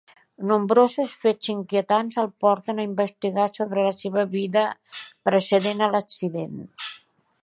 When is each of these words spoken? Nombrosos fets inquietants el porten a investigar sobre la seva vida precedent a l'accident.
Nombrosos 0.51 1.11
fets 1.25 1.49
inquietants 1.53 2.17
el 2.21 2.31
porten 2.45 2.81
a 2.83 2.87
investigar 2.89 3.45
sobre 3.59 3.83
la 3.89 3.93
seva 3.99 4.25
vida 4.35 4.67
precedent 5.31 5.85
a 5.89 5.95
l'accident. 5.97 6.61